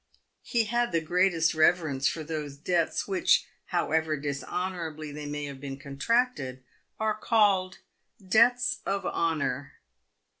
[0.41, 5.61] He had the greatest reverence for those debts which, however dis honourably they may have
[5.61, 6.63] been contracted,
[6.99, 7.77] are called
[8.19, 9.73] debts of honour.